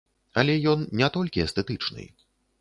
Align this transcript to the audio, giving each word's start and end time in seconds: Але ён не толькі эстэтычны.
Але 0.41 0.55
ён 0.71 0.79
не 1.01 1.09
толькі 1.19 1.45
эстэтычны. 1.45 2.09